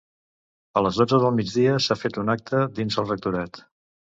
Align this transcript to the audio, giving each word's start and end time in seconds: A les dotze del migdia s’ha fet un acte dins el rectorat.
A 0.79 0.81
les 0.85 0.97
dotze 1.01 1.19
del 1.25 1.35
migdia 1.39 1.75
s’ha 1.89 1.99
fet 2.05 2.17
un 2.25 2.35
acte 2.37 2.65
dins 2.81 3.01
el 3.03 3.09
rectorat. 3.13 3.63